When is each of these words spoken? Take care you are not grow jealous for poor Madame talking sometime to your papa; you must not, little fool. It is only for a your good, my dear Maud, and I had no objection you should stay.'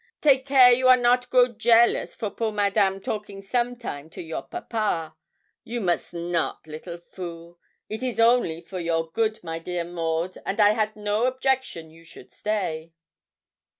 Take 0.19 0.47
care 0.47 0.71
you 0.71 0.87
are 0.87 0.97
not 0.97 1.29
grow 1.29 1.49
jealous 1.49 2.15
for 2.15 2.31
poor 2.31 2.51
Madame 2.51 3.01
talking 3.01 3.43
sometime 3.43 4.09
to 4.09 4.21
your 4.23 4.41
papa; 4.41 5.15
you 5.63 5.79
must 5.79 6.11
not, 6.11 6.65
little 6.65 6.97
fool. 6.97 7.59
It 7.87 8.01
is 8.01 8.19
only 8.19 8.61
for 8.61 8.79
a 8.79 8.83
your 8.83 9.11
good, 9.11 9.43
my 9.43 9.59
dear 9.59 9.83
Maud, 9.83 10.37
and 10.43 10.59
I 10.59 10.71
had 10.71 10.95
no 10.95 11.25
objection 11.25 11.91
you 11.91 12.03
should 12.03 12.31
stay.' 12.31 12.93